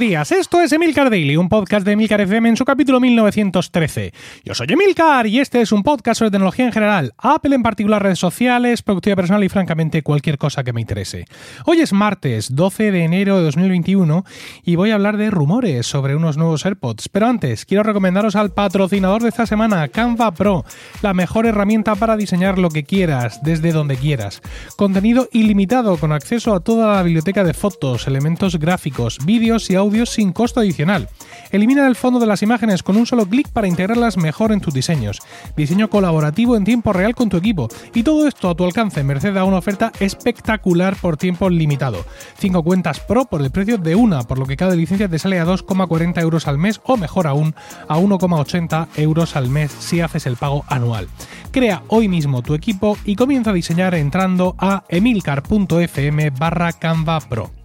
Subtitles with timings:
[0.00, 4.14] días, esto es Emilcar Daily, un podcast de Emilcar FM en su capítulo 1913.
[4.44, 8.02] Yo soy Emilcar y este es un podcast sobre tecnología en general, Apple en particular,
[8.02, 11.26] redes sociales, productividad personal y francamente cualquier cosa que me interese.
[11.66, 14.24] Hoy es martes 12 de enero de 2021
[14.64, 18.52] y voy a hablar de rumores sobre unos nuevos AirPods, pero antes quiero recomendaros al
[18.52, 20.64] patrocinador de esta semana, Canva Pro,
[21.02, 24.40] la mejor herramienta para diseñar lo que quieras, desde donde quieras.
[24.76, 30.32] Contenido ilimitado con acceso a toda la biblioteca de fotos, elementos gráficos, vídeos y sin
[30.32, 31.08] costo adicional.
[31.50, 34.72] Elimina el fondo de las imágenes con un solo clic para integrarlas mejor en tus
[34.72, 35.20] diseños.
[35.56, 37.68] Diseño colaborativo en tiempo real con tu equipo.
[37.92, 42.04] Y todo esto a tu alcance, merced a una oferta espectacular por tiempo limitado.
[42.38, 45.40] 5 cuentas Pro por el precio de una, por lo que cada licencia te sale
[45.40, 47.54] a 2,40 euros al mes o mejor aún,
[47.88, 51.08] a 1,80 euros al mes si haces el pago anual.
[51.50, 57.59] Crea hoy mismo tu equipo y comienza a diseñar entrando a emilcar.fm barra Canva Pro.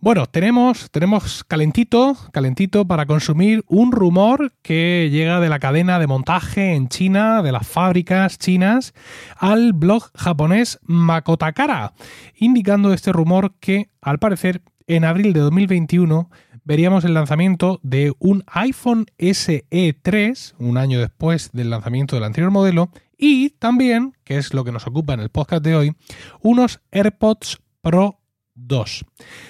[0.00, 6.06] Bueno, tenemos, tenemos calentito, calentito para consumir un rumor que llega de la cadena de
[6.06, 8.94] montaje en China, de las fábricas chinas,
[9.36, 11.94] al blog japonés Makotakara,
[12.36, 16.30] indicando este rumor que, al parecer, en abril de 2021
[16.62, 19.64] veríamos el lanzamiento de un iPhone SE
[20.00, 24.70] 3, un año después del lanzamiento del anterior modelo, y también, que es lo que
[24.70, 25.96] nos ocupa en el podcast de hoy,
[26.40, 28.20] unos AirPods Pro
[28.68, 29.04] 2.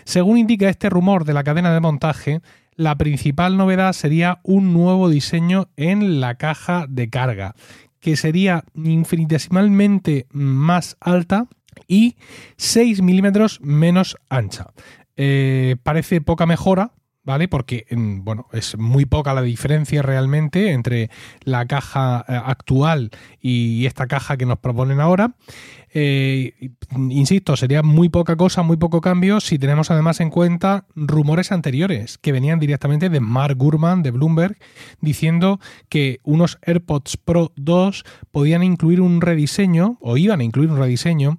[0.04, 2.40] Según indica este rumor de la cadena de montaje,
[2.74, 7.54] la principal novedad sería un nuevo diseño en la caja de carga,
[8.00, 11.48] que sería infinitesimalmente más alta
[11.88, 12.16] y
[12.56, 14.68] 6 milímetros menos ancha.
[15.16, 16.92] Eh, parece poca mejora,
[17.24, 17.48] ¿vale?
[17.48, 21.10] Porque, bueno, es muy poca la diferencia realmente entre
[21.42, 25.34] la caja eh, actual y esta caja que nos proponen ahora.
[25.94, 31.52] Eh, insisto, sería muy poca cosa, muy poco cambio si tenemos además en cuenta rumores
[31.52, 34.56] anteriores que venían directamente de Mark Gurman de Bloomberg
[35.00, 40.78] diciendo que unos AirPods Pro 2 podían incluir un rediseño o iban a incluir un
[40.78, 41.38] rediseño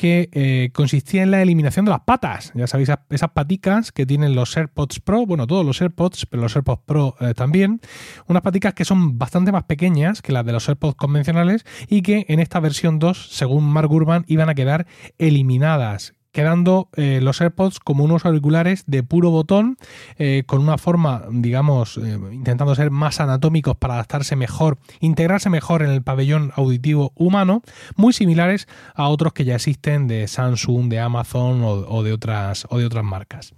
[0.00, 2.52] que eh, consistía en la eliminación de las patas.
[2.54, 6.56] Ya sabéis, esas paticas que tienen los AirPods Pro, bueno, todos los AirPods, pero los
[6.56, 7.82] AirPods Pro eh, también.
[8.26, 12.24] Unas paticas que son bastante más pequeñas que las de los AirPods convencionales y que
[12.28, 14.86] en esta versión 2, según Mark Gurman, iban a quedar
[15.18, 19.76] eliminadas quedando eh, los AirPods como unos auriculares de puro botón,
[20.16, 25.82] eh, con una forma, digamos, eh, intentando ser más anatómicos para adaptarse mejor, integrarse mejor
[25.82, 27.62] en el pabellón auditivo humano,
[27.96, 32.78] muy similares a otros que ya existen de Samsung, de Amazon o, de, otras, o
[32.78, 33.54] de otras marcas.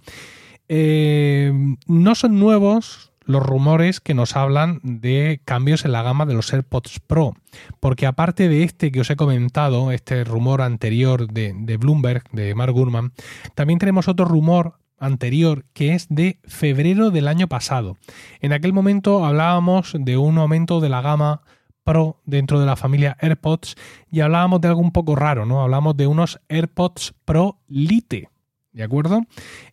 [0.67, 6.51] no son nuevos los rumores que nos hablan de cambios en la gama de los
[6.53, 7.33] AirPods Pro.
[7.79, 12.73] Porque aparte de este que os he comentado, este rumor anterior de, Bloomberg, de Mark
[12.73, 13.13] Gurman,
[13.55, 17.97] también tenemos otro rumor anterior que es de febrero del año pasado.
[18.39, 21.41] En aquel momento hablábamos de un aumento de la gama
[21.83, 23.75] Pro dentro de la familia AirPods
[24.09, 25.61] y hablábamos de algo un poco raro, ¿no?
[25.61, 28.32] Hablamos de unos AirPods Pro Lite.
[28.73, 29.21] ¿De acuerdo?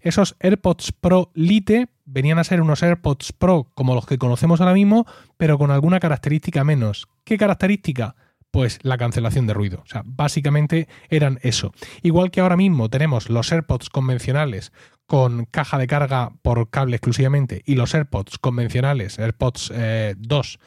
[0.01, 4.75] Esos AirPods Pro Lite venían a ser unos AirPods Pro como los que conocemos ahora
[4.75, 5.07] mismo,
[5.39, 7.09] pero con alguna característica menos.
[7.25, 8.15] ¿Qué característica?
[8.51, 9.81] Pues la cancelación de ruido.
[9.83, 11.73] O sea, básicamente eran eso.
[12.03, 14.73] Igual que ahora mismo tenemos los AirPods convencionales
[15.07, 20.59] con caja de carga por cable exclusivamente y los AirPods convencionales, AirPods 2, eh,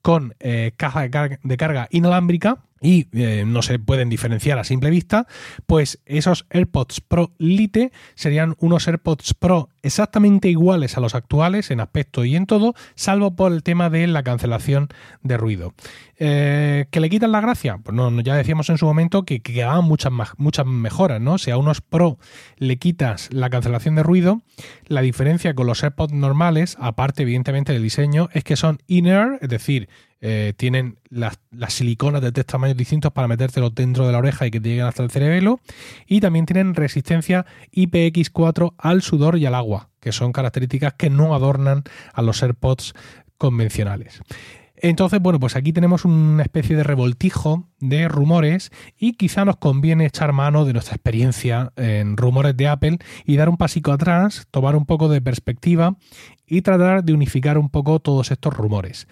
[0.00, 5.26] con eh, caja de carga inalámbrica, y eh, no se pueden diferenciar a simple vista,
[5.66, 11.80] pues esos AirPods Pro Lite serían unos AirPods Pro exactamente iguales a los actuales en
[11.80, 14.88] aspecto y en todo, salvo por el tema de la cancelación
[15.22, 15.74] de ruido.
[16.18, 17.78] Eh, ¿Que le quitan la gracia?
[17.82, 21.38] Pues no, ya decíamos en su momento que, quedaban muchas, muchas mejoras, ¿no?
[21.38, 22.18] Si a unos Pro
[22.58, 24.42] le quitas la cancelación de ruido,
[24.86, 29.48] la diferencia con los AirPods normales, aparte evidentemente del diseño, es que son inner, es
[29.48, 29.88] decir,
[30.24, 31.36] eh, tienen las,
[31.68, 34.86] siliconas de tres tamaños distintos para metértelo dentro de la oreja y que te lleguen
[34.86, 35.58] hasta el cerebelo.
[36.06, 41.34] Y también tienen resistencia IPX4 al sudor y al agua, que son características que no
[41.34, 41.82] adornan
[42.14, 42.94] a los AirPods
[43.36, 44.22] convencionales.
[44.76, 50.06] Entonces, bueno, pues aquí tenemos una especie de revoltijo de rumores y quizá nos conviene
[50.06, 54.74] echar mano de nuestra experiencia en rumores de Apple y dar un pasico atrás, tomar
[54.74, 55.96] un poco de perspectiva
[56.46, 59.06] y tratar de unificar un poco todos estos rumores.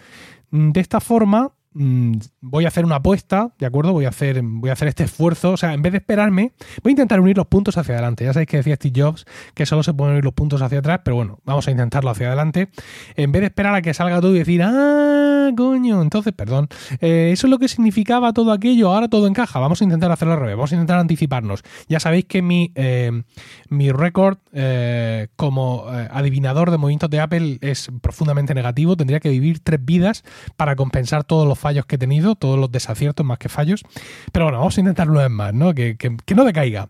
[0.51, 3.93] Mm, de esta forma, mm, voy a hacer una apuesta, ¿de acuerdo?
[3.93, 5.51] Voy a hacer, voy a hacer este esfuerzo.
[5.51, 6.53] O sea, en vez de esperarme,
[6.83, 8.25] voy a intentar unir los puntos hacia adelante.
[8.25, 11.01] Ya sabéis que decía Steve Jobs que solo se pueden unir los puntos hacia atrás,
[11.03, 12.69] pero bueno, vamos a intentarlo hacia adelante.
[13.15, 16.67] En vez de esperar a que salga todo y decir, ah, coño, entonces, perdón,
[16.99, 19.59] eh, eso es lo que significaba todo aquello, ahora todo encaja.
[19.59, 21.63] Vamos a intentar hacerlo al revés, vamos a intentar anticiparnos.
[21.87, 23.23] Ya sabéis que mi, eh,
[23.69, 28.97] mi récord eh, como adivinador de movimientos de Apple es profundamente negativo.
[28.97, 30.23] Tendría que vivir tres vidas
[30.57, 33.83] para compensar todos los fallos que he tenido, todos los desaciertos más que fallos.
[34.31, 35.73] Pero bueno, vamos a intentarlo una vez más, ¿no?
[35.73, 36.89] Que, que no decaiga.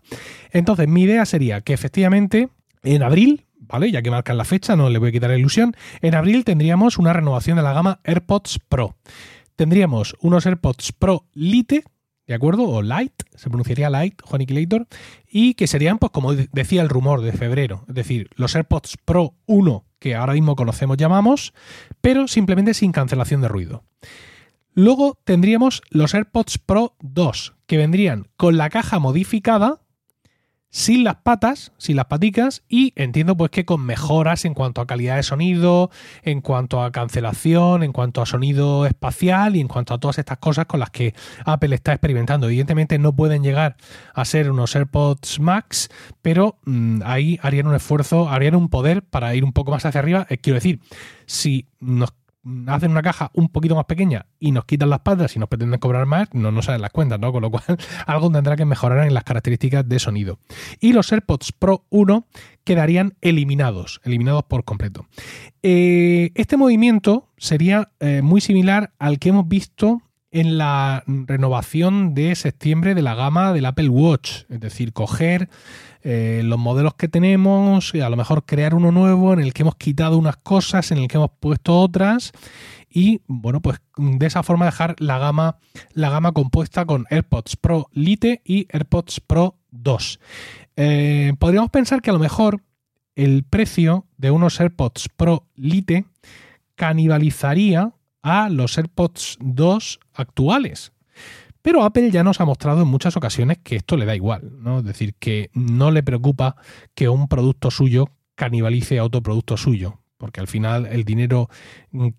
[0.50, 2.48] Entonces, mi idea sería que efectivamente
[2.82, 3.90] en abril, ¿vale?
[3.90, 5.76] Ya que marcan la fecha, no le voy a quitar la ilusión.
[6.00, 8.96] En abril tendríamos una renovación de la gama AirPods Pro.
[9.56, 11.84] Tendríamos unos AirPods Pro Lite,
[12.26, 12.64] ¿de acuerdo?
[12.64, 14.86] O Light, se pronunciaría Light, Juaniquilator,
[15.28, 19.34] y que serían, pues como decía el rumor de febrero, es decir, los AirPods Pro
[19.46, 21.54] 1 que ahora mismo conocemos, llamamos,
[22.00, 23.84] pero simplemente sin cancelación de ruido.
[24.74, 29.82] Luego tendríamos los AirPods Pro 2, que vendrían con la caja modificada,
[30.70, 34.86] sin las patas, sin las paticas, y entiendo pues que con mejoras en cuanto a
[34.86, 35.90] calidad de sonido,
[36.22, 40.38] en cuanto a cancelación, en cuanto a sonido espacial y en cuanto a todas estas
[40.38, 41.14] cosas con las que
[41.44, 42.46] Apple está experimentando.
[42.46, 43.76] Evidentemente no pueden llegar
[44.14, 45.90] a ser unos AirPods Max,
[46.22, 50.00] pero mm, ahí harían un esfuerzo, harían un poder para ir un poco más hacia
[50.00, 50.26] arriba.
[50.30, 50.80] Eh, quiero decir,
[51.26, 52.14] si nos
[52.66, 55.78] hacen una caja un poquito más pequeña y nos quitan las patas y nos pretenden
[55.78, 57.32] cobrar más, no nos salen las cuentas, ¿no?
[57.32, 57.64] Con lo cual
[58.06, 60.38] algo tendrá que mejorar en las características de sonido.
[60.80, 62.26] Y los AirPods Pro 1
[62.64, 65.06] quedarían eliminados, eliminados por completo.
[65.62, 72.34] Eh, este movimiento sería eh, muy similar al que hemos visto en la renovación de
[72.34, 75.48] septiembre de la gama del Apple Watch, es decir, coger
[76.02, 79.62] eh, los modelos que tenemos, y a lo mejor crear uno nuevo en el que
[79.62, 82.32] hemos quitado unas cosas, en el que hemos puesto otras
[82.92, 85.58] y bueno, pues de esa forma dejar la gama,
[85.92, 90.20] la gama compuesta con AirPods Pro Lite y AirPods Pro 2.
[90.76, 92.62] Eh, podríamos pensar que a lo mejor
[93.14, 96.04] el precio de unos AirPods Pro Lite
[96.74, 100.92] canibalizaría a los AirPods 2 actuales.
[101.60, 104.78] Pero Apple ya nos ha mostrado en muchas ocasiones que esto le da igual, ¿no?
[104.78, 106.56] Es decir, que no le preocupa
[106.94, 111.48] que un producto suyo canibalice a otro producto suyo, porque al final el dinero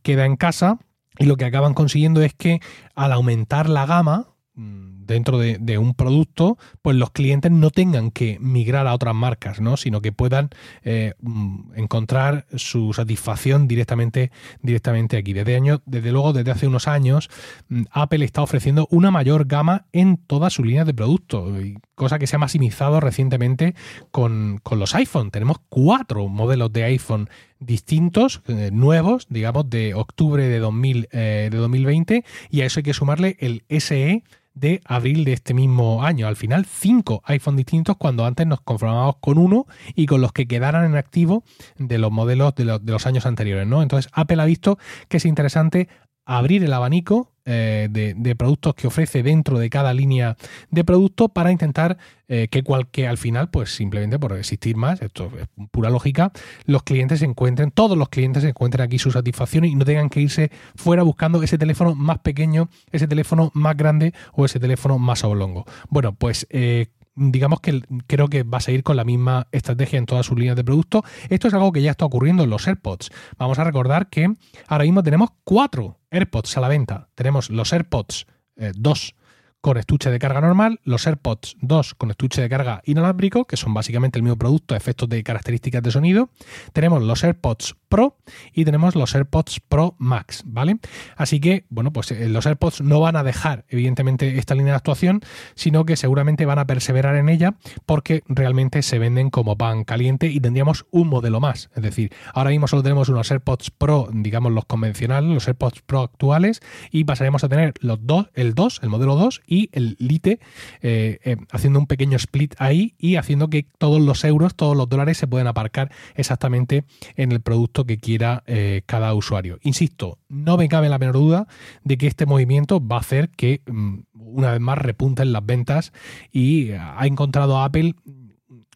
[0.01, 0.79] queda en casa
[1.19, 2.61] y lo que acaban consiguiendo es que
[2.95, 8.37] al aumentar la gama, Mm, dentro de, un producto, pues los clientes no tengan que
[8.39, 9.75] migrar a otras marcas, ¿no?
[9.77, 10.49] sino que puedan
[10.83, 15.33] eh, mm, encontrar su satisfacción directamente, directamente aquí.
[15.33, 17.29] Desde, año, desde luego, desde hace unos años,
[17.69, 21.51] mm, Apple está ofreciendo una mayor gama en todas sus líneas de productos,
[21.95, 23.75] cosa que se ha maximizado recientemente
[24.11, 25.31] con, los iPhone.
[25.31, 27.29] Tenemos cuatro modelos de iPhone
[27.59, 32.83] distintos, eh, nuevos, digamos, de octubre de, 2000, eh, de 2020, y a eso hay
[32.83, 34.23] que sumarle el SE
[34.53, 36.27] de abril de este mismo año.
[36.27, 39.65] Al final, cinco iPhone distintos cuando antes nos conformábamos con uno
[39.95, 41.43] y con los que quedaran en activo
[41.77, 43.67] de los modelos de los, de los años anteriores.
[43.67, 43.81] ¿no?
[43.81, 44.77] Entonces, Apple ha visto
[45.07, 45.89] que es interesante
[46.25, 50.37] abrir el abanico eh, de, productos que ofrece dentro de cada línea
[50.71, 51.97] de producto para intentar
[52.29, 56.31] eh, que, cualquier al final, pues simplemente por existir más, esto es pura lógica,
[56.65, 60.09] los clientes se encuentren, todos los clientes se encuentren aquí su satisfacción y no tengan
[60.09, 64.97] que irse fuera buscando ese teléfono más pequeño, ese teléfono más grande o ese teléfono
[64.97, 65.65] más oblongo.
[65.89, 70.05] Bueno, pues eh, digamos que creo que va a seguir con la misma estrategia en
[70.05, 71.03] todas sus líneas de producto.
[71.29, 73.09] Esto es algo que ya está ocurriendo en los AirPods.
[73.37, 74.33] Vamos a recordar que
[74.67, 77.09] ahora mismo tenemos cuatro AirPods a la venta.
[77.15, 79.23] Tenemos los AirPods 2 eh,
[79.61, 83.73] con estuche de carga normal, los AirPods 2 con estuche de carga inalámbrico, que son
[83.73, 86.29] básicamente el mismo producto, efectos de características de sonido.
[86.73, 88.17] Tenemos los AirPods Pro
[88.55, 90.79] y tenemos los AirPods Pro Max, ¿vale?
[91.15, 94.77] Así que, bueno, pues eh, los AirPods no van a dejar, evidentemente, esta línea de
[94.77, 95.21] actuación,
[95.53, 97.53] sino que seguramente van a perseverar en ella
[97.85, 101.69] porque realmente se venden como pan caliente y tendríamos un modelo más.
[101.75, 106.01] Es decir, ahora mismo solo tenemos unos AirPods Pro, digamos los convencionales, los AirPods Pro
[106.01, 110.39] actuales, y pasaremos a tener los dos, el 2, el modelo 2 y el Lite,
[110.81, 114.89] eh, eh, haciendo un pequeño split ahí y haciendo que todos los euros, todos los
[114.89, 116.85] dólares se puedan aparcar exactamente
[117.17, 119.59] en el producto que quiera eh, cada usuario.
[119.61, 121.47] Insisto, no me cabe la menor duda
[121.83, 125.93] de que este movimiento va a hacer que mm, una vez más repunten las ventas
[126.31, 127.95] y ha encontrado a Apple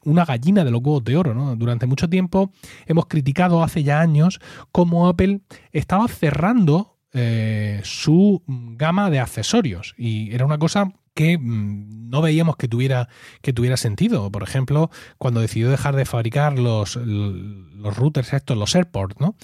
[0.04, 1.56] una gallina de los huevos de oro.
[1.58, 2.52] Durante mucho tiempo
[2.86, 4.40] hemos criticado hace ya años
[4.72, 12.10] cómo Apple estaba cerrando eh, su gama de accesorios y era una cosa que mm,
[12.10, 13.10] no veíamos que tuviera,
[13.42, 14.32] que tuviera sentido.
[14.32, 19.36] Por ejemplo, cuando decidió dejar de fabricar los, los routers estos, los AirPods, ¿no?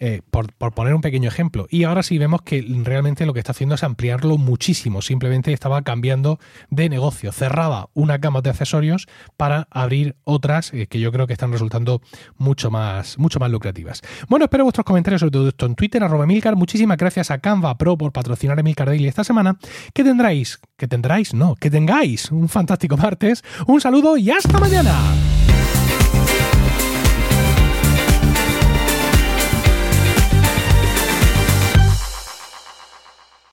[0.00, 1.66] Eh, por, poner un pequeño ejemplo.
[1.70, 5.02] Y ahora sí vemos que realmente lo que está haciendo es ampliarlo muchísimo.
[5.02, 6.38] Simplemente estaba cambiando
[6.70, 7.32] de negocio.
[7.32, 12.00] Cerraba una gama de accesorios para abrir otras eh, que yo creo que están resultando
[12.36, 14.02] mucho más, mucho más lucrativas.
[14.28, 16.56] Bueno, espero vuestros comentarios sobre todo esto en Twitter, arroba Milcar.
[16.56, 19.58] Muchísimas gracias a Canva Pro por patrocinar a Milcar Daily esta semana.
[19.92, 23.42] Que tendráis, que tendráis, no, que tengáis un fantástico martes.
[23.66, 24.94] Un saludo y hasta mañana.